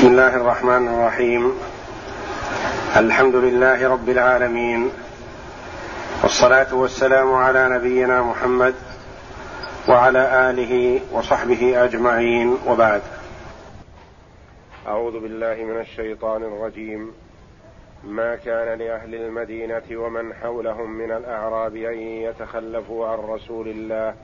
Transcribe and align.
بسم 0.00 0.08
الله 0.08 0.36
الرحمن 0.36 0.88
الرحيم. 0.88 1.52
الحمد 2.96 3.34
لله 3.34 3.88
رب 3.88 4.08
العالمين. 4.08 4.90
والصلاة 6.22 6.74
والسلام 6.74 7.34
على 7.34 7.68
نبينا 7.68 8.22
محمد 8.22 8.74
وعلى 9.88 10.50
آله 10.50 11.00
وصحبه 11.12 11.84
أجمعين. 11.84 12.56
وبعد. 12.66 13.02
أعوذ 14.86 15.20
بالله 15.20 15.54
من 15.54 15.80
الشيطان 15.80 16.42
الرجيم. 16.42 17.12
ما 18.04 18.36
كان 18.36 18.78
لأهل 18.78 19.14
المدينة 19.14 19.82
ومن 19.92 20.34
حولهم 20.34 20.90
من 20.90 21.12
الأعراب 21.12 21.76
أن 21.76 21.98
يتخلفوا 21.98 23.08
عن 23.08 23.18
رسول 23.18 23.68
الله 23.68 24.14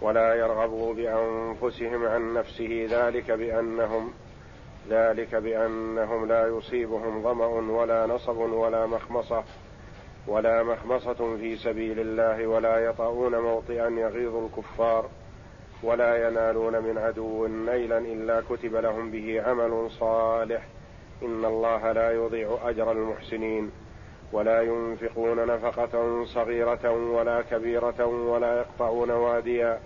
ولا 0.00 0.34
يرغبوا 0.34 0.94
بأنفسهم 0.94 2.06
عن 2.06 2.34
نفسه 2.34 2.88
ذلك 2.90 3.30
بأنهم 3.30 4.10
ذلك 4.90 5.34
بأنهم 5.34 6.26
لا 6.26 6.46
يصيبهم 6.46 7.22
ظمأ 7.22 7.46
ولا 7.46 8.06
نصب 8.06 8.36
ولا 8.36 8.86
مخمصة 8.86 9.44
ولا 10.26 10.62
مخمصة 10.62 11.36
في 11.36 11.56
سبيل 11.56 12.00
الله 12.00 12.46
ولا 12.46 12.78
يطؤون 12.78 13.38
موطئا 13.38 13.88
يغيظ 13.88 14.36
الكفار 14.36 15.08
ولا 15.82 16.28
ينالون 16.28 16.82
من 16.82 16.98
عدو 16.98 17.46
نيلا 17.46 17.98
إلا 17.98 18.42
كتب 18.50 18.76
لهم 18.76 19.10
به 19.10 19.42
عمل 19.42 19.90
صالح. 19.90 20.62
إن 21.22 21.44
الله 21.44 21.92
لا 21.92 22.12
يضيع 22.12 22.58
أجر 22.64 22.92
المحسنين 22.92 23.70
ولا 24.32 24.62
ينفقون 24.62 25.46
نفقة 25.46 26.24
صغيرة 26.24 26.90
ولا 26.90 27.42
كبيرة 27.42 28.06
ولا 28.06 28.58
يقطعون 28.58 29.10
واديا 29.10 29.80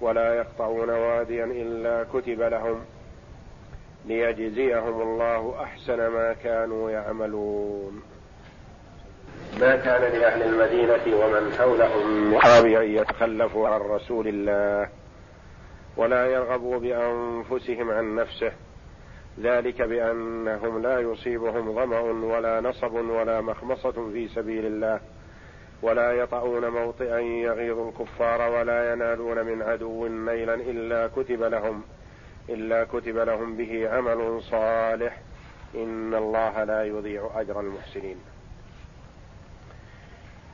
ولا 0.00 0.34
يقطعون 0.34 0.90
واديا 0.90 1.44
إلا 1.44 2.04
كتب 2.12 2.40
لهم. 2.42 2.80
ليجزيهم 4.06 5.02
الله 5.02 5.62
أحسن 5.62 6.06
ما 6.06 6.32
كانوا 6.32 6.90
يعملون. 6.90 8.02
ما 9.60 9.76
كان 9.76 10.20
لأهل 10.20 10.42
المدينة 10.42 11.16
ومن 11.16 11.52
حولهم 11.58 12.30
من 12.30 12.76
أن 12.76 12.90
يتخلفوا 12.90 13.68
عن 13.68 13.80
رسول 13.80 14.28
الله 14.28 14.88
ولا 15.96 16.26
يرغبوا 16.26 16.78
بأنفسهم 16.78 17.90
عن 17.90 18.16
نفسه. 18.16 18.52
ذلك 19.40 19.82
بأنهم 19.82 20.82
لا 20.82 21.00
يصيبهم 21.00 21.74
ظمأ 21.74 22.00
ولا 22.36 22.60
نصب 22.60 22.92
ولا 22.92 23.40
مخمصة 23.40 24.10
في 24.12 24.28
سبيل 24.28 24.66
الله 24.66 25.00
ولا 25.82 26.12
يطؤون 26.12 26.68
موطئا 26.68 27.18
يغيظ 27.18 27.78
الكفار 27.78 28.50
ولا 28.50 28.92
ينالون 28.92 29.44
من 29.44 29.62
عدو 29.62 30.06
نيلا 30.06 30.54
إلا 30.54 31.06
كتب 31.06 31.42
لهم. 31.42 31.82
إلا 32.48 32.84
كتب 32.84 33.16
لهم 33.16 33.56
به 33.56 33.88
عمل 33.90 34.42
صالح 34.42 35.20
إن 35.74 36.14
الله 36.14 36.64
لا 36.64 36.84
يضيع 36.84 37.30
أجر 37.34 37.60
المحسنين. 37.60 38.16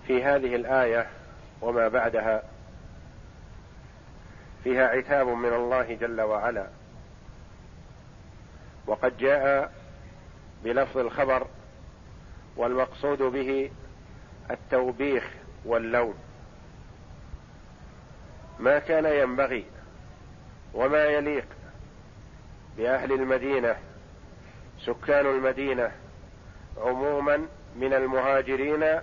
في 0.06 0.24
هذه 0.24 0.56
الآية 0.56 1.06
وما 1.62 1.88
بعدها 1.88 2.42
فيها 4.64 4.88
عتاب 4.88 5.28
من 5.28 5.52
الله 5.52 5.94
جل 5.94 6.20
وعلا. 6.20 6.66
وقد 8.86 9.18
جاء 9.18 9.72
بلفظ 10.64 10.98
الخبر 10.98 11.46
والمقصود 12.56 13.22
به 13.22 13.70
التوبيخ 14.50 15.30
واللوم. 15.64 16.14
ما 18.58 18.78
كان 18.78 19.04
ينبغي 19.04 19.64
وما 20.74 21.04
يليق 21.04 21.44
بأهل 22.78 23.12
المدينة 23.12 23.76
سكان 24.86 25.26
المدينة 25.26 25.92
عموما 26.76 27.46
من 27.76 27.92
المهاجرين 27.92 29.00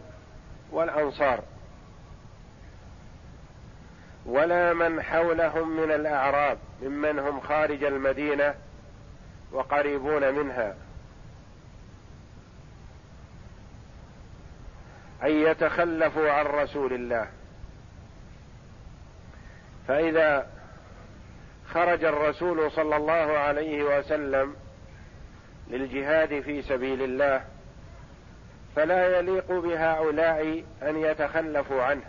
والأنصار. 0.71 1.43
ولا 4.25 4.73
من 4.73 5.01
حولهم 5.01 5.77
من 5.77 5.91
الأعراب 5.91 6.57
ممن 6.81 7.19
هم 7.19 7.39
خارج 7.39 7.83
المدينة 7.83 8.55
وقريبون 9.51 10.33
منها. 10.33 10.75
أن 15.23 15.31
يتخلفوا 15.31 16.31
عن 16.31 16.45
رسول 16.45 16.93
الله. 16.93 17.27
فإذا 19.87 20.54
خرج 21.75 22.03
الرسول 22.03 22.71
صلى 22.71 22.95
الله 22.95 23.13
عليه 23.13 23.83
وسلم 23.83 24.55
للجهاد 25.69 26.39
في 26.41 26.61
سبيل 26.61 27.01
الله 27.01 27.43
فلا 28.75 29.19
يليق 29.19 29.51
بهؤلاء 29.51 30.63
أن 30.81 30.97
يتخلفوا 30.97 31.83
عنه. 31.83 32.01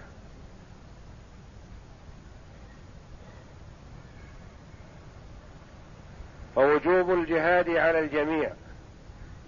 فوجوب 6.54 7.10
الجهاد 7.10 7.70
على 7.70 7.98
الجميع 7.98 8.52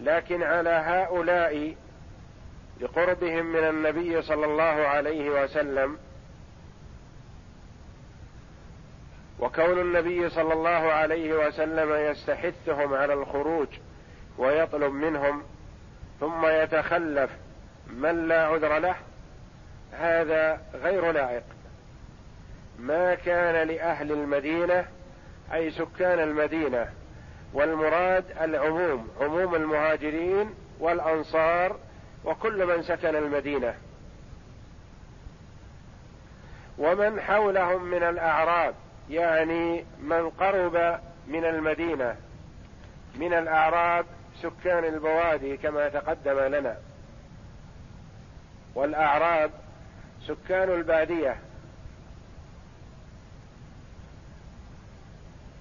لكن 0.00 0.42
على 0.42 0.70
هؤلاء 0.70 1.74
لقربهم 2.80 3.46
من 3.46 3.64
النبي 3.64 4.22
صلى 4.22 4.46
الله 4.46 4.64
عليه 4.64 5.30
وسلم 5.44 5.98
وكون 9.41 9.81
النبي 9.81 10.28
صلى 10.28 10.53
الله 10.53 10.93
عليه 10.93 11.47
وسلم 11.47 11.93
يستحثهم 11.93 12.94
على 12.94 13.12
الخروج 13.15 13.69
ويطلب 14.38 14.93
منهم 14.93 15.43
ثم 16.21 16.47
يتخلف 16.47 17.31
من 17.87 18.28
لا 18.28 18.47
عذر 18.47 18.78
له 18.78 18.94
هذا 19.93 20.60
غير 20.75 21.12
لائق. 21.12 21.43
ما 22.78 23.15
كان 23.15 23.69
لأهل 23.69 24.12
المدينة 24.12 24.84
أي 25.53 25.70
سكان 25.70 26.20
المدينة 26.20 26.88
والمراد 27.53 28.25
العموم 28.41 29.09
عموم 29.20 29.55
المهاجرين 29.55 30.55
والأنصار 30.81 31.76
وكل 32.25 32.66
من 32.66 32.82
سكن 32.82 33.16
المدينة. 33.16 33.75
ومن 36.78 37.20
حولهم 37.20 37.84
من 37.84 38.03
الأعراب 38.03 38.75
يعني 39.10 39.84
من 40.02 40.30
قرب 40.30 41.00
من 41.26 41.44
المدينة 41.44 42.16
من 43.16 43.34
الأعراب 43.34 44.06
سكان 44.42 44.84
البوادي 44.84 45.56
كما 45.56 45.88
تقدم 45.88 46.38
لنا. 46.38 46.76
والأعراب 48.74 49.50
سكان 50.26 50.70
البادية. 50.70 51.36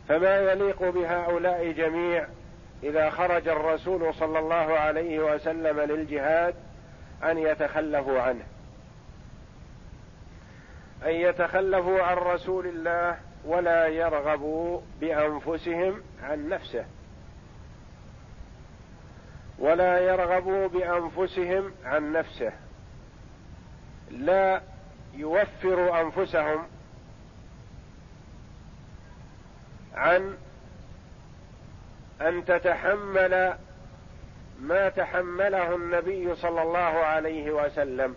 فما 0.09 0.38
يليق 0.38 0.90
بهؤلاء 0.90 1.72
جميع 1.72 2.28
إذا 2.84 3.09
خرج 3.09 3.47
الرسول 3.47 4.14
صلى 4.14 4.40
الله 4.40 4.79
عليه 4.79 5.19
وسلم 5.19 5.79
للجهاد 5.79 6.56
أن 7.24 7.38
يتخلفوا 7.38 8.22
عنه. 8.22 8.44
أن 11.06 11.12
يتخلفوا 11.12 12.03
عن 12.03 12.18
رسول 12.18 12.68
الله 12.68 13.18
ولا 13.46 13.88
يرغبوا 13.88 14.81
بأنفسهم 15.02 16.02
عن 16.24 16.50
نفسه. 16.50 16.86
ولا 19.59 20.00
يرغبوا 20.00 20.68
بأنفسهم 20.68 21.72
عن 21.86 22.12
نفسه. 22.12 22.52
لا 24.12 24.62
يوفروا 25.14 26.02
أنفسهم 26.02 26.68
عن 29.96 30.38
أن 32.22 32.46
تتحمل 32.46 33.58
ما 34.59 34.90
تحمله 34.90 35.76
النبي 35.76 36.35
صلى 36.35 36.61
الله 36.61 36.79
عليه 36.79 37.52
وسلم. 37.52 38.16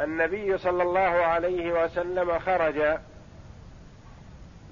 النبي 0.00 0.58
صلى 0.58 0.82
الله 0.82 1.00
عليه 1.00 1.84
وسلم 1.84 2.38
خرج 2.38 2.98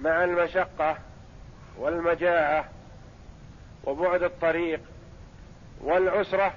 مع 0.00 0.24
المشقة 0.24 0.96
والمجاعة 1.78 2.68
وبعد 3.84 4.22
الطريق 4.22 4.80
والعسرة 5.80 6.54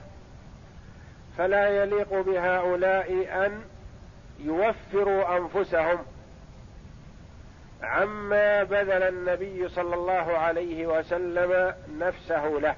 فلا 1.38 1.84
يليق 1.84 2.22
بهؤلاء 2.22 3.28
أن 3.46 3.62
يوفروا 4.40 5.38
أنفسهم 5.38 6.00
عما 7.84 8.64
بذل 8.64 9.04
النبي 9.04 9.70
صلى 9.70 9.96
الله 9.96 10.38
عليه 10.38 10.88
وسلم 10.88 11.74
نفسه 12.00 12.46
له. 12.46 12.76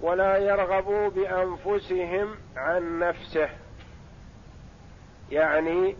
ولا 0.00 0.36
يرغبوا 0.36 1.08
بأنفسهم 1.08 2.36
عن 2.56 2.98
نفسه 2.98 3.48
يعني 5.30 5.96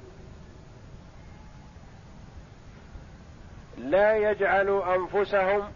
لا 3.83 4.17
يجعلوا 4.31 4.95
أنفسهم 4.95 5.73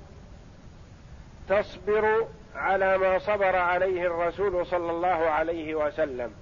تصبر 1.48 2.26
على 2.54 2.98
ما 2.98 3.18
صبر 3.18 3.56
عليه 3.56 4.06
الرسول 4.06 4.66
صلى 4.66 4.90
الله 4.90 5.08
عليه 5.08 5.74
وسلم. 5.74 6.32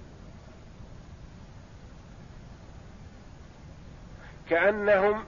كأنهم 4.49 5.25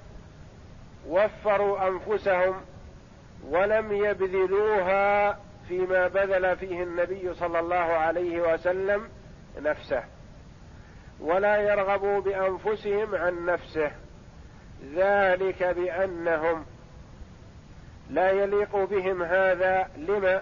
وفروا 1.08 1.88
أنفسهم 1.88 2.62
ولم 3.48 3.92
يبذلوها 3.92 5.40
فيما 5.68 6.08
بذل 6.08 6.58
فيه 6.58 6.84
النبي 6.84 7.34
صلى 7.34 7.60
الله 7.60 7.76
عليه 7.76 8.54
وسلم 8.54 9.10
نفسه 9.60 10.04
ولا 11.20 11.58
يرغبوا 11.58 12.22
بأنفسهم 12.22 13.16
عن 13.16 13.46
نفسه. 13.46 13.92
ذلك 14.96 15.64
بأنهم 15.64 16.66
لا 18.10 18.32
يليق 18.32 18.76
بهم 18.76 19.24
هذا. 19.24 19.90
لما 19.98 20.42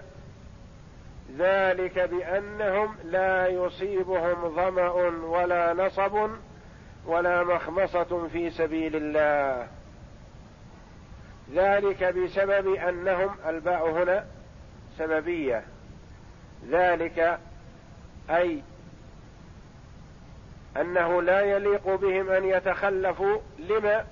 ذلك 1.38 1.98
بأنهم 1.98 2.96
لا 3.04 3.46
يصيبهم 3.46 4.48
ظمأ 4.56 4.90
ولا 5.24 5.72
نصب 5.72 6.30
ولا 7.06 7.44
مخمصة 7.44 8.28
في 8.32 8.50
سبيل 8.50 8.96
الله. 8.96 9.68
ذلك 11.54 12.04
بسبب 12.04 12.74
أنهم 12.74 13.36
الباء 13.46 13.90
هنا 13.90 14.24
سببية. 14.98 15.64
ذلك 16.70 17.38
أي 18.30 18.62
أنه 20.76 21.22
لا 21.22 21.40
يليق 21.40 21.94
بهم 21.94 22.30
أن 22.30 22.44
يتخلفوا. 22.44 23.38
لما 23.58 24.04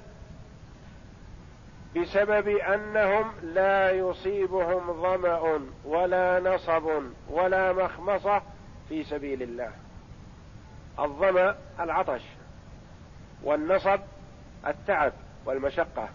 بسبب 1.97 2.49
أنهم 2.49 3.33
لا 3.43 3.91
يصيبهم 3.91 5.03
ظمأ 5.03 5.61
ولا 5.85 6.41
نصب 6.41 7.03
ولا 7.29 7.73
مخمصة 7.73 8.43
في 8.89 9.05
سبيل 9.05 9.43
الله. 9.43 9.73
الظمأ 10.99 11.57
العطش 11.81 12.23
والنصب 13.43 14.01
التعب 14.67 15.13
والمشقة 15.47 16.09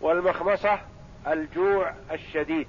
والمخمصة 0.00 0.78
الجوع 1.26 1.94
الشديد. 2.10 2.68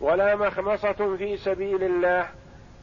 ولا 0.00 0.36
مخمصة 0.36 1.16
في 1.16 1.36
سبيل 1.36 1.82
الله 1.84 2.28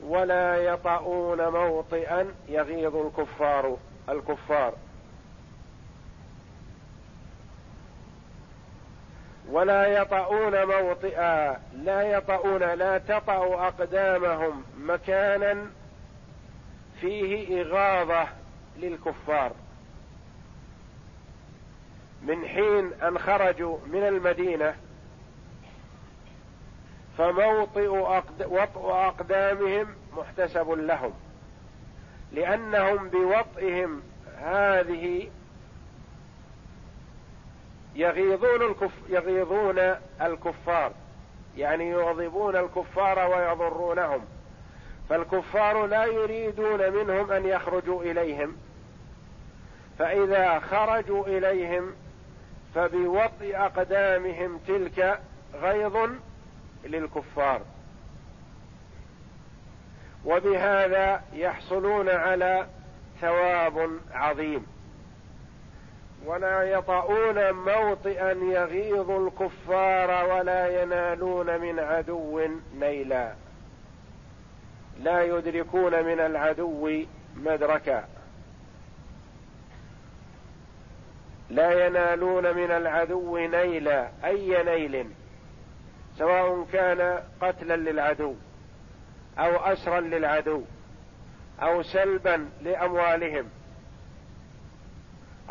ولا 0.03 0.55
يطؤون 0.55 1.47
موطئا 1.47 2.33
يغيظ 2.47 2.95
الكفار 2.95 3.77
الكفار. 4.09 4.73
ولا 9.49 9.85
يطؤون 9.85 10.65
موطئا 10.65 11.61
لا 11.73 12.01
يطؤون 12.01 12.63
لا 12.63 12.97
تطأ 12.97 13.67
أقدامهم 13.67 14.63
مكانا 14.77 15.65
فيه 17.01 17.61
إغاظة 17.61 18.27
للكفار. 18.77 19.51
من 22.21 22.47
حين 22.47 22.93
أن 22.93 23.19
خرجوا 23.19 23.77
من 23.87 24.07
المدينة 24.07 24.75
فموطئ 27.21 27.87
وطئ 28.49 28.91
أقدامهم 28.91 29.87
محتسب 30.17 30.69
لهم 30.69 31.13
لأنهم 32.31 33.09
بوطئهم 33.09 34.01
هذه 34.37 35.29
يغيظون 37.95 38.61
الكف 38.61 38.91
يغيظون 39.09 39.79
الكفار 40.21 40.91
يعني 41.57 41.89
يغضبون 41.89 42.55
الكفار 42.55 43.31
ويضرونهم. 43.31 44.25
فالكفار 45.09 45.85
لا 45.85 46.05
يريدون 46.05 46.93
منهم 46.93 47.31
أن 47.31 47.45
يخرجوا 47.45 48.03
إليهم 48.03 48.57
فإذا 49.99 50.59
خرجوا 50.59 51.27
إليهم 51.27 51.91
فبوطئ 52.75 53.57
أقدامهم 53.57 54.59
تلك 54.67 55.19
غيظ 55.61 56.09
للكفار. 56.83 57.61
وبهذا 60.25 61.23
يحصلون 61.33 62.09
على 62.09 62.67
ثواب 63.21 63.99
عظيم. 64.11 64.67
ولا 66.25 66.63
يطؤون 66.63 67.51
موطئا 67.51 68.31
يغيظ 68.31 69.11
الكفار 69.11 70.29
ولا 70.33 70.81
ينالون 70.81 71.61
من 71.61 71.79
عدو 71.79 72.41
نيلا. 72.79 73.33
لا 74.99 75.23
يدركون 75.23 76.03
من 76.03 76.19
العدو 76.19 77.03
مدركا. 77.35 78.07
لا 81.49 81.85
ينالون 81.85 82.55
من 82.55 82.71
العدو 82.71 83.37
نيلا. 83.37 84.09
أي 84.25 84.63
نيل؟ 84.63 85.20
سواء 86.17 86.67
كان 86.73 87.23
قتلا 87.41 87.75
للعدو 87.75 88.35
أو 89.37 89.55
اسرا 89.55 89.99
للعدو 89.99 90.63
أو 91.61 91.83
سلبا 91.83 92.49
لأموالهم 92.61 93.49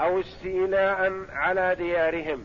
أو 0.00 0.20
استيلاء 0.20 1.12
على 1.32 1.74
ديارهم. 1.74 2.44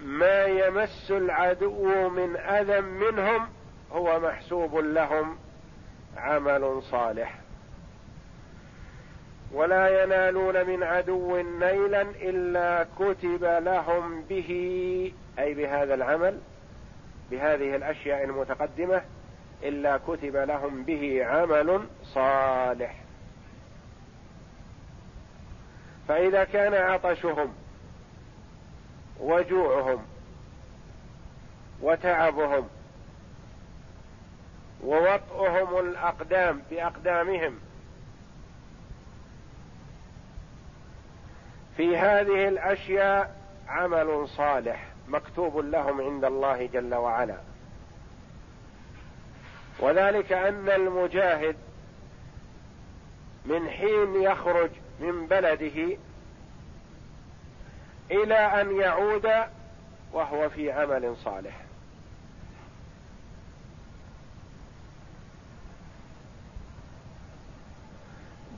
ما 0.00 0.44
يمس 0.44 1.10
العدو 1.10 2.08
من 2.08 2.36
أذى 2.36 2.80
منهم 2.80 3.48
هو 3.92 4.20
محسوب 4.20 4.76
لهم 4.76 5.38
عمل 6.16 6.82
صالح. 6.82 7.38
ولا 9.52 10.02
ينالون 10.02 10.66
من 10.66 10.82
عدو 10.82 11.36
نيلا 11.36 12.02
إلا 12.02 12.86
كتب 12.98 13.44
لهم 13.44 14.22
به. 14.22 15.12
أي 15.38 15.54
بهذا 15.54 15.94
العمل 15.94 16.38
بهذه 17.30 17.76
الأشياء 17.76 18.24
المتقدمة 18.24 19.02
إلا 19.62 19.96
كتب 19.96 20.36
لهم 20.36 20.82
به 20.82 21.24
عمل 21.24 21.86
صالح. 22.04 22.94
فإذا 26.08 26.44
كان 26.44 26.74
عطشهم 26.74 27.54
وجوعهم 29.20 30.02
وتعبهم 31.82 32.68
ووطئهم 34.84 35.78
الأقدام 35.78 36.62
بأقدامهم 36.70 37.58
في 41.76 41.96
هذه 41.96 42.48
الأشياء 42.48 43.36
عمل 43.68 44.28
صالح 44.28 44.86
مكتوب 45.08 45.58
لهم 45.58 46.00
عند 46.00 46.24
الله 46.24 46.66
جل 46.66 46.94
وعلا. 46.94 47.38
وذلك 49.78 50.32
أن 50.32 50.68
المجاهد 50.68 51.56
من 53.44 53.68
حين 53.68 54.22
يخرج 54.22 54.70
من 55.00 55.26
بلده 55.26 55.96
إلى 58.10 58.34
أن 58.34 58.80
يعود 58.80 59.30
وهو 60.12 60.48
في 60.48 60.72
عمل 60.72 61.16
صالح. 61.24 61.60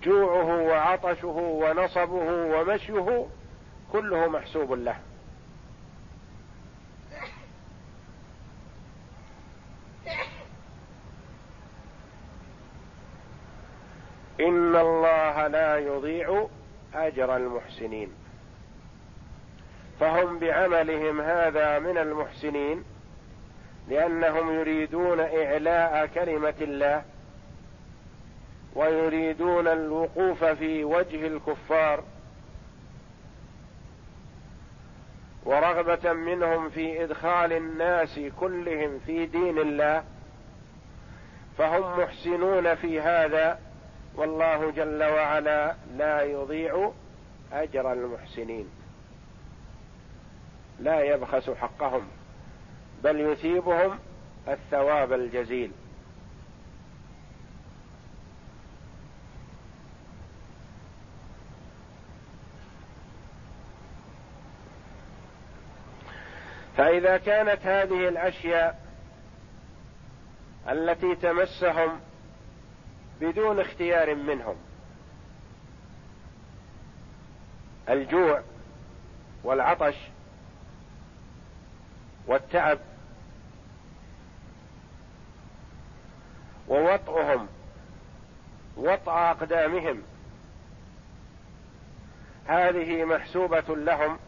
جوعه 0.05 0.63
وعطشه 0.63 1.37
ونصبه 1.37 2.31
ومشيه 2.57 3.27
كله 3.93 4.27
محسوب 4.29 4.73
له. 4.73 4.97
إن 14.41 14.77
الله 14.77 15.47
لا 15.47 15.79
يضيع 15.79 16.47
أجر 16.95 17.37
المحسنين. 17.37 18.25
فهم 20.01 20.39
بعملهم 20.39 21.21
هذا 21.21 21.79
من 21.79 21.99
المحسنين 21.99 22.85
لأنهم 23.89 24.55
يريدون 24.55 25.21
إعلاء 25.21 26.07
كلمة 26.07 26.55
الله 26.61 27.05
ويريدون 28.75 29.69
الوقوف 29.69 30.45
في 30.45 30.85
وجه 30.85 31.27
الكفار 31.27 32.05
ورغبة 35.45 36.13
منهم 36.13 36.71
في 36.71 37.05
إدخال 37.05 37.53
الناس 37.53 38.21
كلهم 38.41 38.99
في 39.07 39.27
دين 39.27 39.59
الله 39.59 40.05
فهم 41.59 42.01
محسنون 42.01 42.75
في 42.75 43.01
هذا 43.01 43.59
والله 44.17 44.71
جل 44.71 45.03
وعلا 45.03 45.75
لا 45.97 46.23
يضيع 46.23 46.93
أجر 47.53 47.93
المحسنين. 47.93 48.69
لا 50.81 51.01
يبخس 51.01 51.51
حقهم 51.51 52.09
بل 53.05 53.21
يثيبهم 53.21 53.99
الثواب 54.49 55.13
الجزيل. 55.13 55.71
فإذا 66.77 67.17
كانت 67.17 67.67
هذه 67.67 68.09
الأشياء 68.09 68.85
التي 70.69 71.15
تمسهم 71.15 72.01
بدون 73.21 73.61
اختيار 73.61 74.15
منهم 74.15 74.57
الجوع 77.89 78.43
والعطش 79.45 79.95
والتعب 82.27 82.79
ووطئهم 86.69 87.49
وطأ 88.77 89.31
أقدامهم 89.31 90.03
هذه 92.47 93.05
محسوبة 93.05 93.77
لهم 93.77 94.19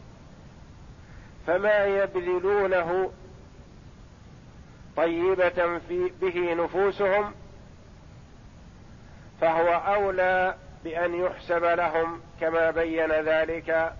فما 1.47 1.85
يبذلونه 1.85 3.11
طيبة 4.97 5.79
في 5.79 6.11
به 6.21 6.53
نفوسهم 6.53 7.33
فهو 9.41 9.73
أولى 9.73 10.55
بأن 10.83 11.15
يحسب 11.15 11.63
لهم 11.63 12.21
كما 12.41 12.71
بين 12.71 13.11
ذلك 13.11 13.93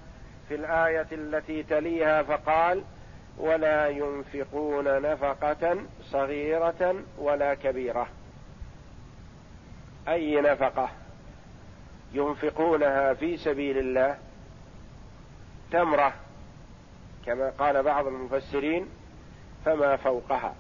في 0.48 0.56
الآية 0.56 1.08
التي 1.12 1.64
تليها 1.64 2.24
فقال: 2.24 2.84
ولا 3.38 3.88
ينفقون 3.88 5.02
نفقة 5.02 5.78
صغيرة 6.04 6.96
ولا 7.18 7.54
كبيرة. 7.54 8.08
أي 10.08 10.42
نفقة 10.42 10.90
ينفقونها 12.14 13.14
في 13.14 13.38
سبيل 13.38 13.78
الله؟ 13.78 14.18
تمرة. 15.72 16.27
كما 17.28 17.50
قال 17.50 17.84
بعض 17.84 18.08
المفسرين 18.08 18.90
فما 19.66 19.96
فوقها. 19.96 20.56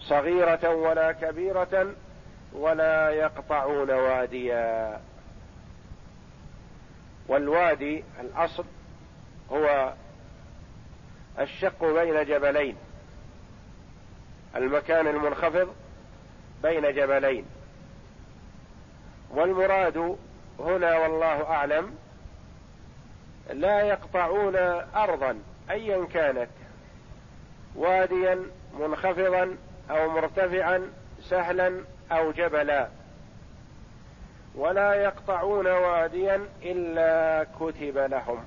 صغيرة 0.00 0.74
ولا 0.74 1.12
كبيرة 1.12 1.94
ولا 2.52 3.10
يقطعون 3.10 3.90
واديا. 3.90 5.00
والوادي 7.28 8.04
الأصل 8.20 8.64
هو 9.52 9.92
الشق 11.40 11.84
بين 11.84 12.24
جبلين. 12.24 12.76
المكان 14.56 15.06
المنخفض 15.06 15.74
بين 16.62 16.94
جبلين. 16.94 17.44
والمراد 19.30 20.16
هنا 20.58 20.98
والله 20.98 21.50
أعلم 21.50 22.03
لا 23.52 23.80
يقطعون 23.80 24.56
ارضا 24.94 25.38
ايا 25.70 26.06
كانت 26.06 26.50
واديا 27.74 28.46
منخفضا 28.80 29.56
أو 29.90 30.10
مرتفعا 30.10 30.92
سهلا 31.22 31.84
أو 32.12 32.32
جبلا. 32.32 32.88
ولا 34.54 34.94
يقطعون 34.94 35.66
واديا 35.66 36.46
إلا 36.62 37.46
كتب 37.60 37.98
لهم. 37.98 38.44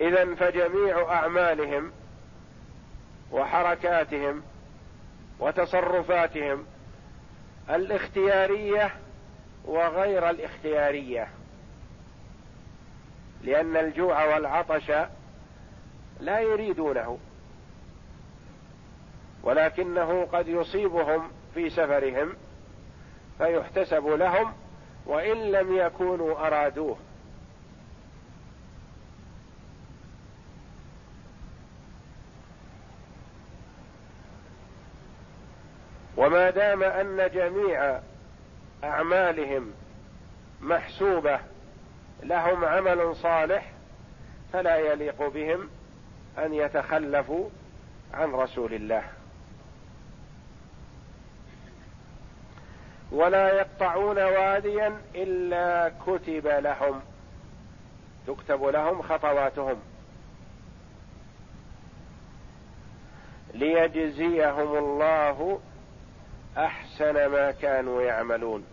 اذا 0.00 0.34
فجميع 0.34 1.12
أعمالهم 1.12 1.92
وحركاتهم 3.32 4.42
وتصرفاتهم 5.38 6.66
الاختيارية 7.70 8.92
وغير 9.64 10.30
الاختيارية. 10.30 11.28
لأن 13.42 13.76
الجوع 13.76 14.34
والعطش 14.34 14.92
لا 16.20 16.40
يريدونه 16.40 17.18
ولكنه 19.42 20.24
قد 20.32 20.48
يصيبهم 20.48 21.30
في 21.54 21.70
سفرهم 21.70 22.36
فيحتسب 23.38 24.06
لهم 24.06 24.52
وإن 25.06 25.36
لم 25.36 25.76
يكونوا 25.76 26.46
أرادوه. 26.46 26.96
وما 36.16 36.50
دام 36.50 36.82
أن 36.82 37.30
جميع 37.34 38.00
أعمالهم 38.84 39.72
محسوبة 40.60 41.40
لهم 42.22 42.64
عمل 42.64 43.16
صالح 43.16 43.72
فلا 44.52 44.76
يليق 44.76 45.28
بهم 45.28 45.70
أن 46.38 46.54
يتخلفوا 46.54 47.48
عن 48.14 48.32
رسول 48.32 48.74
الله. 48.74 49.02
ولا 53.12 53.48
يقطعون 53.48 54.18
واديا 54.18 55.00
إلا 55.14 55.92
كتب 56.06 56.46
لهم 56.46 57.00
تكتب 58.26 58.64
لهم 58.64 59.02
خطواتهم. 59.02 59.80
ليجزيهم 63.54 64.76
الله 64.76 65.60
أحسن 66.56 67.26
ما 67.26 67.50
كانوا 67.50 68.02
يعملون. 68.02 68.71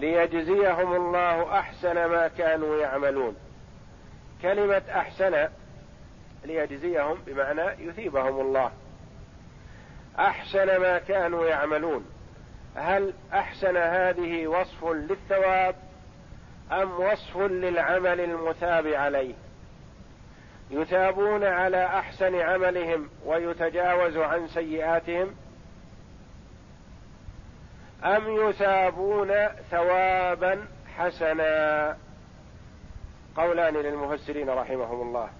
ليجزيهم 0.00 0.96
الله 0.96 1.58
أحسن 1.58 2.06
ما 2.06 2.28
كانوا 2.28 2.76
يعملون. 2.76 3.36
كلمة 4.42 4.82
أحسن 4.90 5.48
ليجزيهم 6.44 7.18
بمعنى 7.26 7.88
يثيبهم 7.88 8.40
الله. 8.40 8.72
أحسن 10.18 10.80
ما 10.80 10.98
كانوا 10.98 11.46
يعملون. 11.46 12.04
هل 12.76 13.14
أحسن 13.32 13.76
هذه 13.76 14.46
وصف 14.46 14.84
للثواب 14.84 15.74
أم 16.72 17.00
وصف 17.00 17.36
للعمل 17.36 18.20
المثاب 18.20 18.86
عليه؟ 18.86 19.34
يثابون 20.70 21.44
على 21.44 21.84
أحسن 21.86 22.34
عملهم 22.34 23.08
ويتجاوز 23.24 24.16
عن 24.16 24.48
سيئاتهم 24.48 25.34
أم 28.04 28.48
يثابون 28.48 29.48
ثوابا 29.70 30.68
حسنا؟ 30.96 31.96
قولان 33.36 33.74
للمفسرين 33.74 34.50
رحمهم 34.50 35.08
الله. 35.08 35.30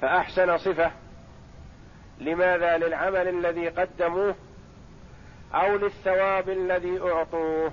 فأحسن 0.00 0.58
صفة 0.58 0.92
لماذا؟ 2.18 2.78
للعمل 2.78 3.28
الذي 3.28 3.68
قدموه 3.68 4.34
أو 5.54 5.76
للثواب 5.76 6.48
الذي 6.48 7.00
أعطوه؟ 7.00 7.72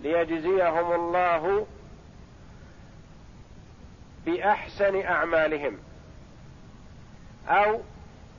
ليجزيهم 0.00 0.92
الله 0.92 1.66
بأحسن 4.26 5.00
أعمالهم 5.00 5.78
أو 7.48 7.80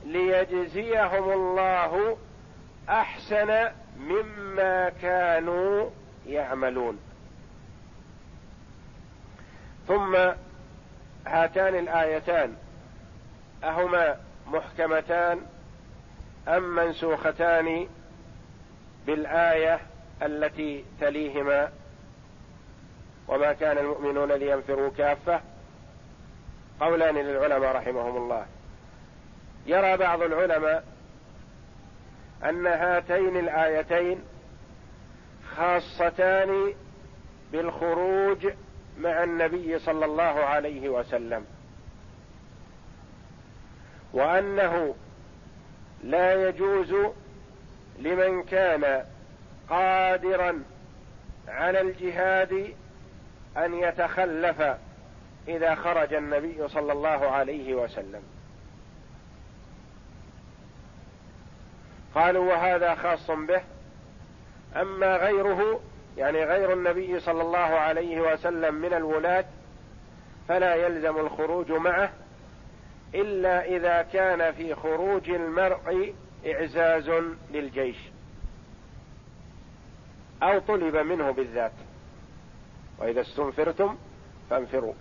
ليجزيهم 0.04 1.32
الله 1.32 2.16
أحسن 2.88 3.68
مما 3.98 4.88
كانوا 4.88 5.90
يعملون. 6.26 6.98
ثم 9.88 10.16
هاتان 11.26 11.74
الآيتان. 11.74 12.56
أهما 13.64 14.16
محكمتان 14.46 15.40
أم 16.48 16.62
منسوختان 16.76 17.88
بالآية 19.06 19.80
التي 20.22 20.84
تليهما. 21.00 21.72
وما 23.28 23.52
كان 23.52 23.78
المؤمنون 23.78 24.32
لينفروا 24.32 24.90
كافة. 24.98 25.40
قولان 26.80 27.14
للعلماء 27.14 27.76
رحمهم 27.76 28.16
الله. 28.16 28.46
يرى 29.68 29.96
بعض 29.96 30.22
العلماء 30.22 30.84
أن 32.44 32.66
هاتين 32.66 33.36
الآيتين 33.36 34.20
خاصتان 35.56 36.74
بالخروج 37.52 38.48
مع 38.98 39.24
النبي 39.24 39.78
صلى 39.78 40.04
الله 40.04 40.24
عليه 40.24 40.88
وسلم 40.88 41.46
وأنه 44.12 44.94
لا 46.04 46.48
يجوز 46.48 46.94
لمن 47.98 48.42
كان 48.42 49.04
قادرا 49.70 50.62
على 51.48 51.80
الجهاد 51.80 52.74
أن 53.56 53.74
يتخلف 53.74 54.62
إذا 55.48 55.74
خرج 55.74 56.14
النبي 56.14 56.68
صلى 56.68 56.92
الله 56.92 57.30
عليه 57.30 57.74
وسلم. 57.74 58.22
قالوا 62.18 62.52
وهذا 62.52 62.94
خاص 62.94 63.30
به. 63.30 63.62
أما 64.76 65.16
غيره 65.16 65.80
يعني 66.16 66.44
غير 66.44 66.72
النبي 66.72 67.20
صلى 67.20 67.42
الله 67.42 67.58
عليه 67.58 68.20
وسلم 68.20 68.74
من 68.74 68.92
الولاة 68.92 69.44
فلا 70.48 70.74
يلزم 70.74 71.16
الخروج 71.16 71.72
معه 71.72 72.12
إلا 73.14 73.64
إذا 73.64 74.02
كان 74.02 74.52
في 74.52 74.74
خروج 74.74 75.30
المرء 75.30 76.14
إعزاز 76.46 77.10
للجيش 77.50 77.96
أو 80.42 80.58
طلب 80.58 80.96
منه 80.96 81.30
بالذات. 81.30 81.72
وإذا 82.98 83.20
استنفرتم 83.20 83.96
فانفروا. 84.50 84.94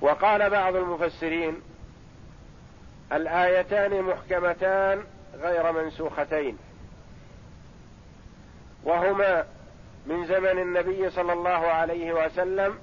وقال 0.00 0.50
بعض 0.50 0.76
المفسرين 0.76 1.62
الآيتان 3.12 4.02
محكمتان 4.02 5.04
غير 5.34 5.72
منسوختين. 5.72 6.58
وهما 8.84 9.46
من 10.06 10.26
زمن 10.26 10.58
النبي 10.58 11.10
صلى 11.10 11.32
الله 11.32 11.50
عليه 11.50 12.12
وسلم 12.12 12.78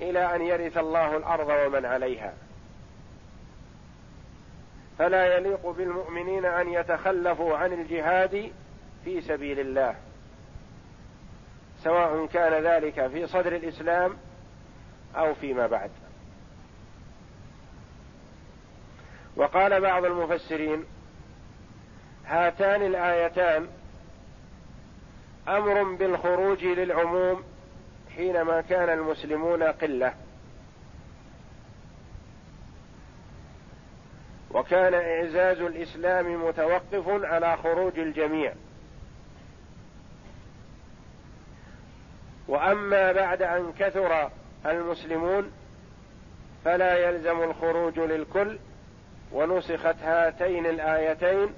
إلى 0.00 0.34
أن 0.34 0.42
يرث 0.42 0.78
الله 0.78 1.16
الأرض 1.16 1.48
ومن 1.48 1.86
عليها. 1.86 2.34
فلا 4.98 5.36
يليق 5.36 5.70
بالمؤمنين 5.70 6.44
أن 6.44 6.68
يتخلفوا 6.68 7.56
عن 7.56 7.72
الجهاد 7.72 8.52
في 9.04 9.20
سبيل 9.20 9.60
الله. 9.60 9.94
سواء 11.84 12.26
كان 12.26 12.64
ذلك 12.64 13.06
في 13.06 13.26
صدر 13.26 13.56
الإسلام 13.56 14.16
أو 15.16 15.34
فيما 15.34 15.66
بعد. 15.66 15.90
وقال 19.40 19.80
بعض 19.80 20.04
المفسرين 20.04 20.84
هاتان 22.26 22.82
الآيتان 22.82 23.68
أمر 25.48 25.82
بالخروج 25.82 26.64
للعموم 26.64 27.42
حينما 28.16 28.60
كان 28.60 28.98
المسلمون 28.98 29.62
قلة. 29.62 30.14
وكان 34.50 34.94
إعزاز 34.94 35.60
الإسلام 35.60 36.48
متوقف 36.48 37.08
على 37.08 37.56
خروج 37.56 37.98
الجميع. 37.98 38.54
وأما 42.48 43.12
بعد 43.12 43.42
أن 43.42 43.72
كثر 43.78 44.30
المسلمون 44.66 45.52
فلا 46.64 47.08
يلزم 47.08 47.42
الخروج 47.42 47.98
للكل 47.98 48.58
ونسخت 49.32 49.96
هاتين 50.02 50.66
الآيتين 50.66 51.48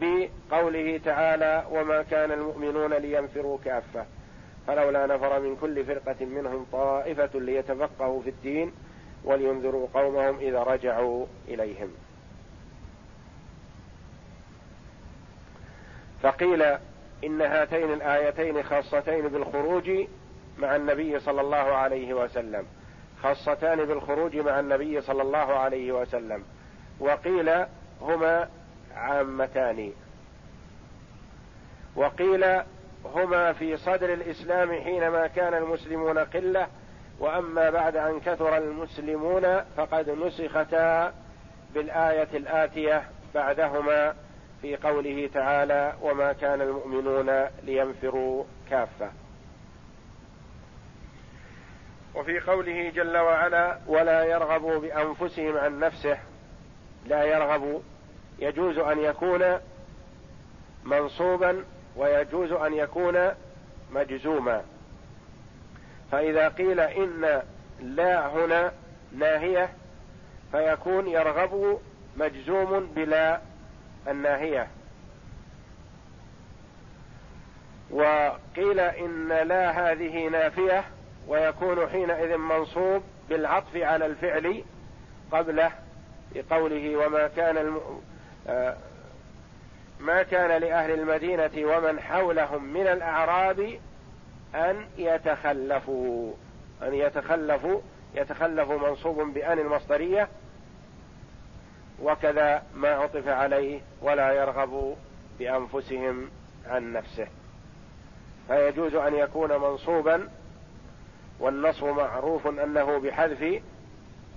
بقوله 0.00 1.00
تعالى 1.04 1.66
وما 1.70 2.02
كان 2.02 2.32
المؤمنون 2.32 2.94
لينفروا 2.94 3.58
كافة. 3.64 4.06
فلولا 4.66 5.06
نفر 5.06 5.40
من 5.40 5.56
كل 5.56 5.84
فرقة 5.84 6.24
منهم 6.24 6.66
طائفة 6.72 7.30
ليتفقهوا 7.34 8.22
في 8.22 8.30
الدين 8.30 8.72
ولينذروا 9.24 9.88
قومهم 9.94 10.38
إذا 10.38 10.62
رجعوا 10.62 11.26
إليهم. 11.48 11.88
فقيل 16.22 16.62
إن 17.24 17.42
هاتين 17.42 17.92
الآيتين 17.92 18.62
خاصتين 18.62 19.28
بالخروج 19.28 19.90
مع 20.58 20.76
النبي 20.76 21.20
صلى 21.20 21.40
الله 21.40 21.56
عليه 21.56 22.14
وسلم. 22.14 22.66
خاصتان 23.22 23.84
بالخروج 23.84 24.36
مع 24.36 24.60
النبي 24.60 25.00
صلى 25.00 25.22
الله 25.22 25.38
عليه 25.38 25.92
وسلم. 25.92 26.44
وقيل 27.00 27.50
هما 28.00 28.48
عامتان. 28.94 29.92
وقيل 31.96 32.44
هما 33.04 33.52
في 33.52 33.76
صدر 33.76 34.12
الإسلام 34.12 34.72
حينما 34.72 35.26
كان 35.26 35.54
المسلمون 35.54 36.18
قلة 36.18 36.66
وأما 37.18 37.70
بعد 37.70 37.96
أن 37.96 38.20
كثر 38.20 38.56
المسلمون 38.56 39.60
فقد 39.76 40.10
نسختا 40.10 41.14
بالآية 41.74 42.28
الآتية 42.34 43.02
بعدهما 43.34 44.14
في 44.62 44.76
قوله 44.76 45.30
تعالى 45.34 45.94
وما 46.02 46.32
كان 46.32 46.60
المؤمنون 46.60 47.44
لينفروا 47.62 48.44
كافة 48.70 49.10
وفي 52.14 52.40
قوله 52.40 52.90
جل 52.90 53.16
وعلا 53.16 53.78
ولا 53.86 54.24
يرغبوا 54.24 54.78
بأنفسهم 54.78 55.56
عن 55.56 55.80
نفسه 55.80 56.18
لا 57.06 57.24
يرغب 57.24 57.82
يجوز 58.38 58.78
أن 58.78 58.98
يكون 58.98 59.58
منصوبا 60.84 61.64
ويجوز 61.96 62.52
أن 62.52 62.74
يكون 62.74 63.30
مجزوما. 63.90 64.62
فإذا 66.12 66.48
قيل 66.48 66.80
إن 66.80 67.42
لا 67.80 68.26
هنا 68.26 68.72
ناهية 69.12 69.70
فيكون 70.52 71.08
يرغب 71.08 71.80
مجزوم 72.16 72.86
بلا 72.86 73.40
الناهية. 74.08 74.68
وقيل 77.90 78.80
إن 78.80 79.28
لا 79.28 79.70
هذه 79.70 80.28
نافية 80.28 80.84
ويكون 81.28 81.88
حينئذ 81.88 82.36
منصوب 82.36 83.02
بالعطف 83.28 83.76
على 83.76 84.06
الفعل 84.06 84.64
قبله. 85.32 85.85
بقوله 86.34 86.96
وما 86.96 87.28
كان 87.28 87.56
الم... 87.56 87.80
آه، 88.48 88.76
ما 90.00 90.22
كان 90.22 90.60
لأهل 90.60 90.90
المدينة 90.90 91.50
ومن 91.56 92.00
حولهم 92.00 92.64
من 92.64 92.86
الأعراب 92.86 93.78
أن 94.54 94.86
يتخلفوا 94.98 96.32
أن 96.82 96.94
يتخلفوا 96.94 97.80
يتخلفوا 98.14 98.78
منصوب 98.78 99.34
بأن 99.34 99.58
المصدرية 99.58 100.28
وكذا 102.02 102.62
ما 102.74 102.88
عطف 102.88 103.28
عليه 103.28 103.80
ولا 104.02 104.32
يرغب 104.32 104.96
بأنفسهم 105.38 106.30
عن 106.66 106.92
نفسه. 106.92 107.26
فيجوز 108.48 108.94
أن 108.94 109.14
يكون 109.14 109.50
منصوبا 109.50 110.28
والنصب 111.40 111.86
معروف 111.86 112.46
أنه 112.46 112.98
بحذف 112.98 113.62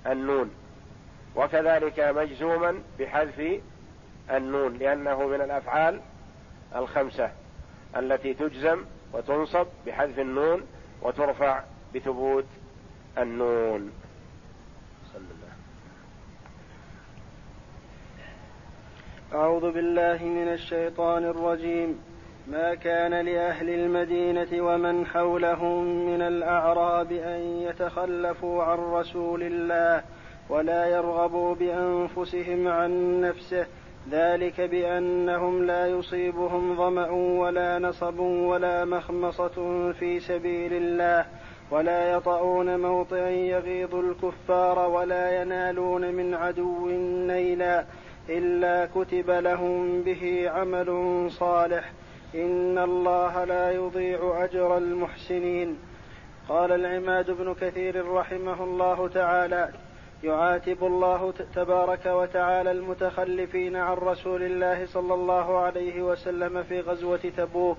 النون. 0.08 0.52
وكذلك 1.36 2.00
مجزوما 2.00 2.82
بحذف 3.00 3.62
النون 4.32 4.78
لأنه 4.78 5.28
من 5.28 5.42
الأفعال 5.42 6.00
الخمسة 6.76 7.32
التي 7.98 8.34
تجزم 8.34 8.86
وتنصب 9.14 9.68
بحذف 9.88 10.20
النون 10.20 10.62
وترفع 11.02 11.64
بثبوت 11.96 12.46
النون. 13.18 13.92
صلى 15.14 15.22
الله 15.22 15.50
أعوذ 19.34 19.72
بالله 19.72 20.24
من 20.24 20.48
الشيطان 20.54 21.26
الرجيم. 21.26 22.00
ما 22.52 22.76
كان 22.76 23.26
لأهل 23.26 23.70
المدينة 23.70 24.62
ومن 24.62 25.06
حولهم 25.06 26.06
من 26.06 26.22
الأعراب 26.22 27.12
أن 27.12 27.40
يتخلفوا 27.40 28.64
عن 28.64 28.78
رسول 28.78 29.44
الله 29.44 30.04
ولا 30.50 30.86
يرغبوا 30.86 31.56
بأنفسهم 31.56 32.68
عن 32.68 33.22
نفسه. 33.22 33.66
ذلك 34.12 34.62
بأنهم 34.62 35.66
لا 35.66 35.88
يصيبهم 35.88 36.76
ظمأ 36.76 37.10
ولا 37.12 37.80
نصب 37.80 38.20
ولا 38.20 38.86
مخمصة 38.86 39.92
في 39.92 40.20
سبيل 40.20 40.74
الله 40.74 41.26
ولا 41.72 42.12
يطؤون 42.12 42.80
موطئا 42.80 43.30
يغيظ 43.30 43.96
الكفار 43.96 44.90
ولا 44.90 45.42
ينالون 45.42 46.14
من 46.14 46.34
عدو 46.34 46.88
نيلا 47.28 47.86
إلا 48.30 48.86
كتب 48.96 49.30
لهم 49.30 50.02
به 50.02 50.50
عمل 50.50 51.28
صالح. 51.32 51.92
إن 52.36 52.78
الله 52.78 53.44
لا 53.44 53.72
يضيع 53.72 54.44
أجر 54.44 54.78
المحسنين. 54.78 55.78
قال 56.50 56.72
العماد 56.72 57.32
بن 57.32 57.54
كثير 57.54 58.12
رحمه 58.12 58.64
الله 58.64 59.08
تعالى 59.08 59.70
يعاتب 60.24 60.84
الله 60.84 61.34
تبارك 61.56 62.06
وتعالى 62.06 62.72
المتخلفين 62.72 63.76
عن 63.76 63.98
رسول 63.98 64.44
الله 64.44 64.86
صلى 64.86 65.14
الله 65.14 65.58
عليه 65.58 66.02
وسلم 66.02 66.64
في 66.64 66.82
غزوة 66.82 67.32
تبوك 67.38 67.78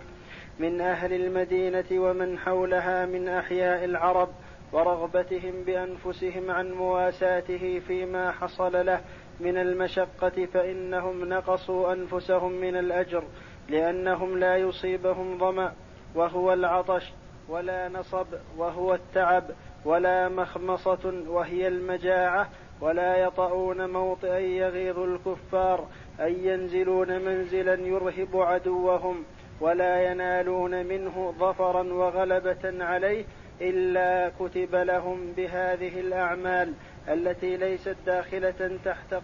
من 0.59 0.81
أهل 0.81 1.13
المدينة 1.13 1.85
ومن 1.93 2.39
حولها 2.39 3.07
من 3.07 3.29
أحياء 3.29 3.85
العرب 3.85 4.29
ورغبتهم 4.73 5.63
بأنفسهم 5.67 6.51
عن 6.51 6.73
مواساته 6.73 7.83
فيما 7.87 8.33
حصل 8.33 8.87
له 8.87 9.01
من 9.41 9.57
المشقة 9.57 10.47
فإنهم 10.55 11.25
نقصوا 11.25 11.93
أنفسهم 11.93 12.53
من 12.53 12.77
الأجر 12.77 13.25
لأنهم 13.69 14.39
لا 14.39 14.57
يصيبهم 14.57 15.39
ظمأ 15.39 15.73
وهو 16.15 16.53
العطش 16.53 17.13
ولا 17.49 17.89
نصب 17.89 18.27
وهو 18.57 18.95
التعب 18.95 19.45
ولا 19.85 20.29
مخمصة 20.29 21.23
وهي 21.29 21.69
المجاعة 21.69 22.49
ولا 22.81 23.17
يطؤون 23.17 23.91
موطئا 23.91 24.39
يغيظ 24.39 24.99
الكفار 24.99 25.87
أي 26.21 26.47
ينزلون 26.47 27.21
منزلا 27.25 27.75
يرهب 27.75 28.37
عدوهم 28.37 29.25
ولا 29.61 30.03
ينالون 30.11 30.87
منه 30.87 31.35
ظفرا 31.39 31.83
وغلبة 31.83 32.85
عليه 32.85 33.25
إلا 33.61 34.33
كتب 34.41 34.75
لهم 34.75 35.33
بهذه 35.37 36.01
الأعمال 36.01 36.73
التي 37.09 37.57
ليست 37.57 37.97
داخلة 38.07 38.79
تحت 38.85 39.15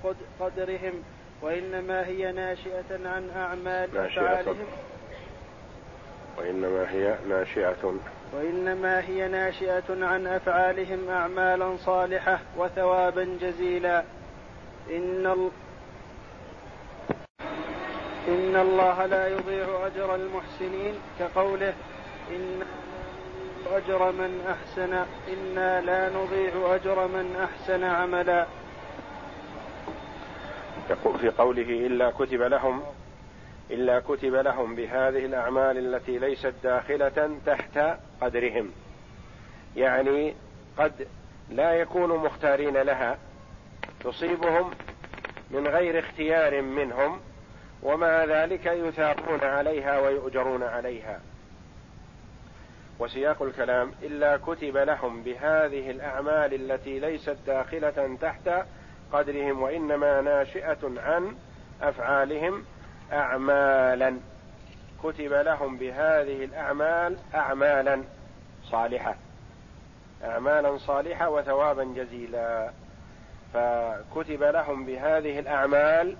قدرهم 0.40 0.92
وإنما 1.42 2.06
هي 2.06 2.32
ناشئة 2.32 3.08
عن 3.08 3.30
أعمال 3.36 3.98
أفعالهم. 3.98 4.66
وإنما 6.38 6.90
هي 6.90 7.16
ناشئة. 7.28 7.94
وإنما 8.32 9.00
هي 9.00 9.28
ناشئة 9.28 9.82
عن 9.88 10.26
أفعالهم 10.26 11.08
أعمالا 11.08 11.76
صالحة 11.76 12.40
وثوابا 12.56 13.38
جزيلا. 13.40 14.04
إن 14.90 15.26
ال... 15.26 15.50
إن 18.28 18.56
الله 18.56 19.06
لا 19.06 19.28
يضيع 19.28 19.86
أجر 19.86 20.14
المحسنين 20.14 20.94
كقوله 21.18 21.74
إن 22.30 22.62
أجر 23.72 24.12
من 24.12 24.46
أحسن 24.48 25.04
إنا 25.32 25.80
لا 25.80 26.08
نضيع 26.08 26.74
أجر 26.74 27.06
من 27.06 27.36
أحسن 27.36 27.84
عملا. 27.84 28.46
يقول 30.90 31.18
في 31.18 31.28
قوله 31.28 31.86
إلا 31.86 32.10
كتب 32.10 32.42
لهم 32.42 32.82
إلا 33.70 34.00
كتب 34.00 34.34
لهم 34.34 34.74
بهذه 34.74 35.24
الأعمال 35.24 35.78
التي 35.78 36.18
ليست 36.18 36.54
داخلة 36.62 37.38
تحت 37.46 37.78
قدرهم. 38.20 38.72
يعني 39.76 40.34
قد 40.78 41.08
لا 41.50 41.72
يكونوا 41.72 42.18
مختارين 42.18 42.76
لها 42.76 43.18
تصيبهم 44.04 44.70
من 45.50 45.66
غير 45.66 45.98
اختيار 45.98 46.62
منهم 46.62 47.20
ومع 47.82 48.24
ذلك 48.24 48.66
يثابون 48.66 49.40
عليها 49.40 49.98
ويؤجرون 49.98 50.62
عليها. 50.62 51.20
وسياق 52.98 53.42
الكلام 53.42 53.92
إلا 54.02 54.36
كتب 54.36 54.76
لهم 54.76 55.22
بهذه 55.22 55.90
الأعمال 55.90 56.54
التي 56.54 56.98
ليست 56.98 57.36
داخلة 57.46 58.16
تحت 58.20 58.50
قدرهم 59.12 59.62
وإنما 59.62 60.20
ناشئة 60.20 60.92
عن 60.96 61.36
أفعالهم 61.82 62.64
اعمالا. 63.12 64.18
كتب 65.02 65.32
لهم 65.32 65.76
بهذه 65.76 66.44
الأعمال 66.44 67.16
اعمالا 67.34 68.02
صالحة. 68.70 69.16
اعمالا 70.24 70.78
صالحة 70.78 71.28
وثوابا 71.28 71.84
جزيلا. 71.84 72.70
فكتب 73.54 74.42
لهم 74.42 74.86
بهذه 74.86 75.38
الأعمال 75.38 76.16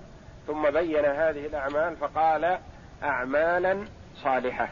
ثم 0.47 0.69
بين 0.69 1.05
هذه 1.05 1.45
الأعمال 1.45 1.95
فقال 1.97 2.59
اعمالا 3.03 3.85
صالحة 4.23 4.69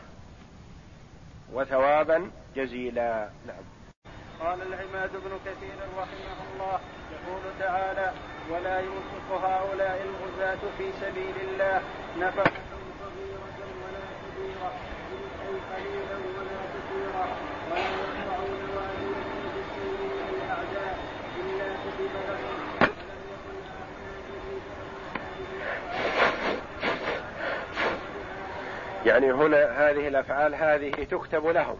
وثوابا 1.53 2.31
جزيلا. 2.55 3.29
نعم. 3.47 3.63
قال 4.39 4.61
العماد 4.61 5.11
بن 5.11 5.39
كثير 5.45 5.77
رحمه 5.97 6.37
الله 6.53 6.79
يقول 7.11 7.41
تعالى 7.59 8.13
ولا 8.49 8.79
ينفق 8.79 9.45
هؤلاء 9.47 10.05
الغزاة 10.05 10.59
في 10.77 10.91
سبيل 11.01 11.35
الله. 11.47 11.81
نفقة 12.19 12.51
صغيرة 12.99 13.45
ولا 13.83 14.05
كبيرة 14.21 14.71
أي 15.41 15.55
قليلا 15.71 16.17
ولا 16.37 16.61
كثيرا. 16.73 17.25
ولا 17.71 17.79
يقطعون 17.79 18.63
واديا 18.75 19.21
بالسير 19.55 19.99
الأعداء 20.33 20.95
إلا 21.37 21.67
كتب 21.83 22.13
لهم. 22.27 22.59
يعني 29.05 29.31
هنا 29.31 29.89
هذه 29.89 30.07
الأفعال 30.07 30.55
هذه 30.55 30.91
تكتب 30.91 31.47
لهم. 31.47 31.77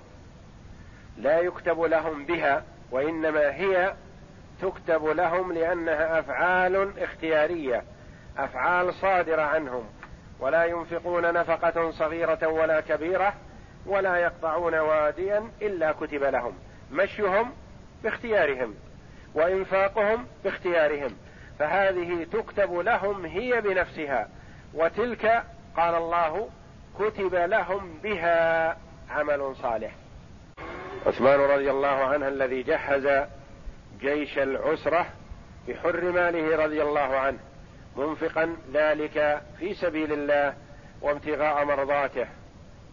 لا 1.17 1.39
يكتب 1.39 1.81
لهم 1.81 2.25
بها 2.25 2.63
وإنما 2.91 3.55
هي 3.55 3.93
تكتب 4.61 5.05
لهم 5.05 5.53
لأنها 5.53 6.19
أفعال 6.19 6.99
اختيارية 6.99 7.83
أفعال 8.37 8.93
صادرة 8.93 9.41
عنهم 9.41 9.83
ولا 10.39 10.65
ينفقون 10.65 11.33
نفقة 11.33 11.91
صغيرة 11.91 12.47
ولا 12.47 12.81
كبيرة 12.81 13.33
ولا 13.85 14.15
يقطعون 14.15 14.75
واديا 14.75 15.49
إلا 15.61 15.91
كتب 15.91 16.23
لهم. 16.23 16.53
مشيهم 16.91 17.53
باختيارهم 18.03 18.75
وإنفاقهم 19.33 20.27
باختيارهم. 20.43 21.17
فهذه 21.59 22.23
تكتب 22.23 22.73
لهم 22.73 23.25
هي 23.25 23.61
بنفسها 23.61 24.29
وتلك 24.73 25.43
قال 25.77 25.95
الله 25.95 26.49
كتب 26.99 27.35
لهم 27.35 27.99
بها 28.03 28.77
عمل 29.09 29.55
صالح. 29.61 29.91
عثمان 31.05 31.39
رضي 31.39 31.71
الله 31.71 31.87
عنه 31.87 32.27
الذي 32.27 32.63
جهز 32.63 33.25
جيش 33.99 34.37
العسرة 34.37 35.05
بحر 35.67 36.11
ماله 36.11 36.63
رضي 36.65 36.81
الله 36.81 36.99
عنه 36.99 37.39
منفقا 37.97 38.55
ذلك 38.73 39.41
في 39.59 39.73
سبيل 39.73 40.13
الله 40.13 40.53
وابتغاء 41.01 41.65
مرضاته 41.65 42.27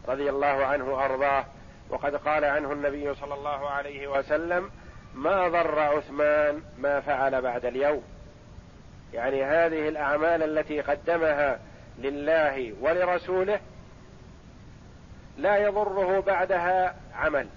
رضي 0.08 0.30
الله 0.30 0.66
عنه 0.66 0.84
وأرضاه. 0.84 1.44
وقد 1.90 2.16
قال 2.16 2.44
عنه 2.44 2.72
النبي 2.72 3.14
صلى 3.14 3.34
الله 3.34 3.70
عليه 3.70 4.08
وسلم 4.08 4.70
ما 5.14 5.48
ضر 5.48 5.78
عثمان 5.78 6.62
ما 6.78 7.00
فعل 7.00 7.42
بعد 7.42 7.64
اليوم. 7.64 8.02
يعني 9.12 9.44
هذه 9.44 9.88
الأعمال 9.88 10.42
التي 10.42 10.80
قدمها 10.80 11.60
لله 11.98 12.74
ولرسوله 12.80 13.60
لا 15.38 15.56
يضره 15.56 16.20
بعدها 16.20 16.94
عمل. 17.14 17.48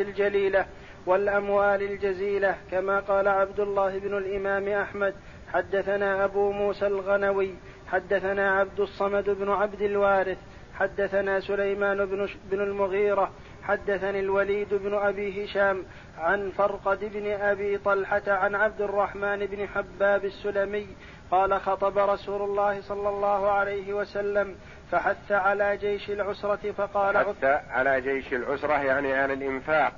الجليلة 0.00 0.66
والأموال 1.06 1.82
الجزيلة 1.82 2.56
كما 2.70 3.00
قال 3.00 3.28
عبد 3.28 3.60
الله 3.60 3.98
بن 3.98 4.18
الإمام 4.18 4.68
أحمد 4.68 5.14
حدثنا 5.52 6.24
أبو 6.24 6.52
موسى 6.52 6.86
الغنوي 6.86 7.54
حدثنا 7.92 8.50
عبد 8.50 8.80
الصمد 8.80 9.30
بن 9.30 9.48
عبد 9.48 9.82
الوارث 9.82 10.38
حدثنا 10.74 11.40
سليمان 11.40 12.06
بن, 12.06 12.28
بن 12.50 12.60
المغيرة 12.60 13.30
حدثني 13.62 14.20
الوليد 14.20 14.74
بن 14.74 14.94
أبي 14.94 15.44
هشام 15.44 15.84
عن 16.18 16.50
فرقد 16.50 17.04
بن 17.04 17.26
أبي 17.30 17.78
طلحة 17.78 18.22
عن 18.26 18.54
عبد 18.54 18.80
الرحمن 18.80 19.46
بن 19.46 19.68
حباب 19.68 20.24
السلمي 20.24 20.86
قال 21.30 21.60
خطب 21.60 21.98
رسول 21.98 22.42
الله 22.42 22.80
صلى 22.80 23.08
الله 23.08 23.50
عليه 23.50 23.92
وسلم 23.92 24.56
فحث 24.90 25.32
على 25.32 25.76
جيش 25.76 26.10
العسرة 26.10 26.72
فقال 26.72 27.18
حث 27.18 27.44
على 27.70 28.00
جيش 28.00 28.32
العسرة 28.32 28.82
يعني 28.82 29.12
على 29.12 29.32
الإنفاق. 29.32 29.92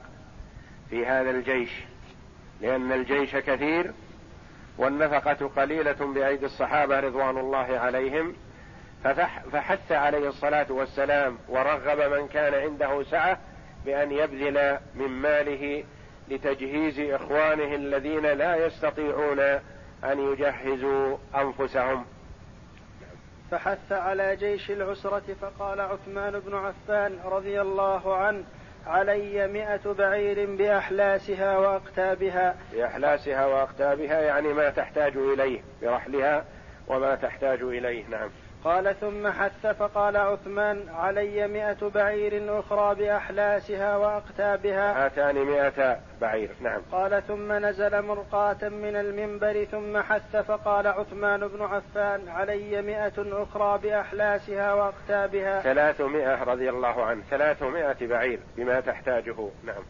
في 0.91 1.07
هذا 1.07 1.31
الجيش 1.31 1.71
لأن 2.61 2.93
الجيش 2.93 3.37
كثير 3.37 3.93
والنفقة 4.79 5.51
قليلة 5.57 5.93
بأيدي 5.93 6.47
الصحابة 6.47 7.01
رضوان 7.01 7.39
الله 7.39 7.79
عليهم 7.79 8.35
فحث 9.53 9.93
عليه 9.93 10.29
الصلاة 10.29 10.73
والسلام 10.73 11.39
ورغب 11.49 12.13
من 12.13 12.29
كان 12.29 12.55
عنده 12.55 13.03
سعة 13.03 13.39
بأن 13.85 14.13
يبذل 14.13 14.79
من 14.95 15.09
ماله 15.09 15.85
لتجهيز 16.29 17.01
إخوانه 17.01 17.75
الذين 17.75 18.27
لا 18.27 18.67
يستطيعون 18.67 19.41
أن 20.05 20.33
يجهزوا 20.33 21.17
أنفسهم. 21.37 22.05
فحث 23.51 23.93
على 23.93 24.37
جيش 24.37 24.71
العسرة 24.71 25.37
فقال 25.41 25.81
عثمان 25.81 26.41
بن 26.41 26.55
عفان 26.55 27.19
رضي 27.25 27.61
الله 27.61 28.17
عنه 28.17 28.45
علي 28.87 29.49
مئة 29.49 29.93
بعير 29.93 30.57
بأحلاسها 30.57 31.59
وأقتابها. 31.59 32.57
بأحلاسها 32.73 33.47
وأقتابها 33.47 34.21
يعني 34.21 34.53
ما 34.53 34.71
تحتاج 34.71 35.17
إليه 35.17 35.61
برحلها 35.83 36.45
وما 36.89 37.15
تحتاج 37.15 37.63
إليه 37.63 38.05
نعم. 38.07 38.31
قال 38.65 39.01
ثم 39.01 39.29
حث 39.29 39.67
فقال 39.67 40.17
عثمان 40.17 40.89
علي 40.89 41.49
مئة 41.49 41.89
بعير 41.89 42.59
أخرى 42.61 42.95
بأحلاسها 42.95 43.97
وأقتابها. 43.97 45.05
هاتان 45.05 45.35
مئة 45.35 45.99
بعير 46.21 46.51
نعم. 46.61 46.81
قال 46.93 47.23
ثم 47.29 47.53
نزل 47.53 48.03
مرقاة 48.03 48.69
من 48.69 48.97
المنبر 48.97 49.65
ثم 49.65 49.99
حث 49.99 50.37
فقال 50.37 50.87
عثمان 50.87 51.49
بن 51.49 51.63
عفان 51.63 52.29
علي 52.29 52.83
مئة 52.83 53.43
أخرى 53.43 53.79
بأحلاسها 53.83 54.75
وأقتابها. 54.75 55.61
ثلاثمائة 55.61 56.45
رضي 56.45 56.71
الله 56.71 57.05
عنه 57.05 57.23
ثلاثمائة 57.31 58.07
بعير 58.07 58.41
بما 58.57 58.81
تحتاجه 58.81 59.49
نعم. 59.65 59.83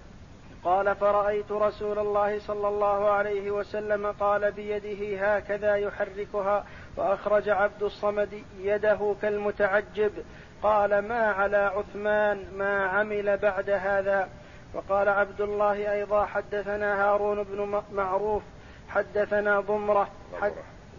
قال 0.64 0.96
فرأيت 0.96 1.52
رسول 1.52 1.98
الله 1.98 2.38
صلى 2.38 2.68
الله 2.68 3.10
عليه 3.10 3.50
وسلم 3.50 4.06
قال 4.06 4.52
بيده 4.52 5.26
هكذا 5.26 5.76
يحركها. 5.76 6.64
وأخرج 7.00 7.48
عبد 7.48 7.82
الصمد 7.82 8.42
يده 8.58 9.14
كالمتعجب 9.22 10.12
قال 10.62 10.98
ما 10.98 11.26
على 11.26 11.56
عثمان 11.56 12.46
ما 12.56 12.86
عمل 12.86 13.36
بعد 13.36 13.70
هذا؟ 13.70 14.28
وقال 14.74 15.08
عبد 15.08 15.40
الله 15.40 15.92
أيضا 15.92 16.26
حدثنا 16.26 17.04
هارون 17.04 17.42
بن 17.42 17.82
معروف 17.92 18.42
حدثنا 18.88 19.60
ضمرة 19.60 20.08
حد 20.40 20.52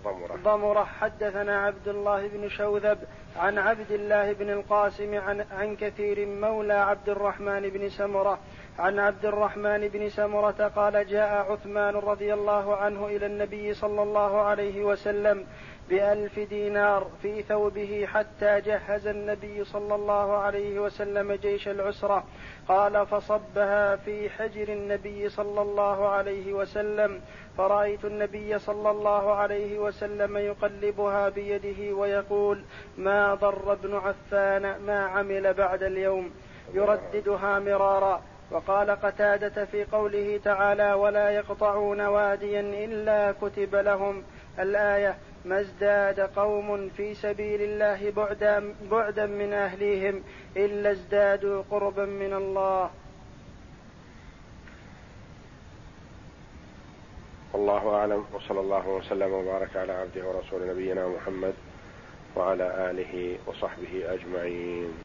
ضمرة. 0.03 0.35
ضمرة. 0.43 0.83
حدثنا 0.83 1.65
عبد 1.65 1.87
الله 1.87 2.27
بن 2.27 2.49
شوذب 2.49 2.97
عن 3.37 3.57
عبد 3.57 3.91
الله 3.91 4.33
بن 4.33 4.49
القاسم 4.49 5.17
عن, 5.17 5.45
عن 5.51 5.75
كثير 5.75 6.25
مولى 6.25 6.73
عبد 6.73 7.09
الرحمن 7.09 7.69
بن 7.69 7.89
سمرة. 7.89 8.39
عن 8.79 8.99
عبد 8.99 9.25
الرحمن 9.25 9.87
بن 9.87 10.09
سمرة 10.09 10.71
قال 10.75 11.07
جاء 11.07 11.51
عثمان 11.51 11.95
رضي 11.95 12.33
الله 12.33 12.75
عنه 12.75 13.05
إلى 13.05 13.25
النبي 13.25 13.73
صلى 13.73 14.03
الله 14.03 14.41
عليه 14.41 14.83
وسلم 14.83 15.45
بألف 15.91 16.39
دينار 16.39 17.07
في 17.21 17.41
ثوبه 17.41 18.07
حتى 18.13 18.61
جهز 18.61 19.07
النبي 19.07 19.63
صلى 19.63 19.95
الله 19.95 20.37
عليه 20.37 20.79
وسلم 20.79 21.33
جيش 21.33 21.67
العسرة. 21.67 22.23
قال 22.67 23.07
فصبها 23.07 23.95
في 23.95 24.29
حجر 24.29 24.69
النبي 24.69 25.29
صلى 25.29 25.61
الله 25.61 26.07
عليه 26.07 26.53
وسلم. 26.53 27.21
فرأيت 27.57 28.05
النبي 28.05 28.59
صلى 28.59 28.91
الله 28.91 29.33
عليه 29.33 29.79
وسلم 29.79 30.37
يقلبها 30.37 31.29
بيده 31.29 31.95
ويقول 31.95 32.63
ما 32.97 33.33
ضر 33.33 33.71
ابن 33.71 33.95
عفان 33.95 34.75
ما 34.85 35.05
عمل 35.05 35.53
بعد 35.53 35.83
اليوم؟ 35.83 36.31
يرددها 36.73 37.59
مرارا. 37.59 38.21
وقال 38.51 38.91
قتادة 38.91 39.65
في 39.65 39.85
قوله 39.85 40.39
تعالى 40.43 40.93
ولا 40.93 41.29
يقطعون 41.29 42.01
واديا 42.01 42.61
إلا 42.61 43.31
كتب 43.41 43.75
لهم 43.75 44.23
الآية. 44.59 45.17
ما 45.45 45.59
ازداد 45.59 46.19
قوم 46.19 46.89
في 46.89 47.13
سبيل 47.15 47.61
الله 47.61 48.11
بعدا, 48.11 48.75
بعدا 48.91 49.25
من 49.25 49.53
أهليهم 49.53 50.23
إلا 50.57 50.91
ازدادوا 50.91 51.63
قربا 51.71 52.05
من 52.05 52.33
الله. 52.33 52.89
والله 57.53 57.95
أعلم 57.95 58.25
وصلى 58.33 58.59
الله 58.59 58.87
وسلم 58.89 59.31
وبارك 59.31 59.75
على 59.75 59.93
عبده 59.93 60.27
ورسول 60.27 60.67
نبينا 60.67 61.07
محمد 61.07 61.53
وعلى 62.35 62.89
آله 62.91 63.37
وصحبه 63.47 64.13
أجمعين. 64.13 64.93